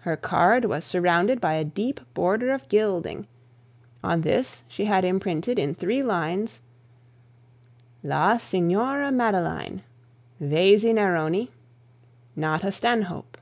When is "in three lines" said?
5.58-6.60